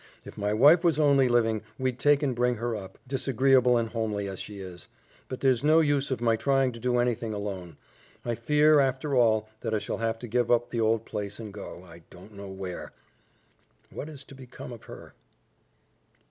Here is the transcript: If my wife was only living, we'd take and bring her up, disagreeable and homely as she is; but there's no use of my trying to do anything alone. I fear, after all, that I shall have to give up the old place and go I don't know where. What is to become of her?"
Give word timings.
If 0.25 0.35
my 0.35 0.51
wife 0.51 0.83
was 0.83 0.97
only 0.97 1.29
living, 1.29 1.61
we'd 1.77 1.99
take 1.99 2.23
and 2.23 2.35
bring 2.35 2.55
her 2.55 2.75
up, 2.75 2.97
disagreeable 3.07 3.77
and 3.77 3.89
homely 3.89 4.27
as 4.27 4.39
she 4.39 4.57
is; 4.59 4.87
but 5.27 5.41
there's 5.41 5.63
no 5.63 5.79
use 5.79 6.09
of 6.09 6.19
my 6.19 6.35
trying 6.35 6.71
to 6.71 6.79
do 6.79 6.97
anything 6.97 7.35
alone. 7.35 7.77
I 8.25 8.33
fear, 8.33 8.79
after 8.79 9.13
all, 9.15 9.47
that 9.59 9.75
I 9.75 9.77
shall 9.77 9.99
have 9.99 10.17
to 10.17 10.27
give 10.27 10.49
up 10.49 10.71
the 10.71 10.81
old 10.81 11.05
place 11.05 11.37
and 11.39 11.53
go 11.53 11.83
I 11.83 11.99
don't 12.09 12.33
know 12.33 12.49
where. 12.49 12.93
What 13.91 14.09
is 14.09 14.23
to 14.23 14.33
become 14.33 14.71
of 14.73 14.85
her?" 14.85 15.13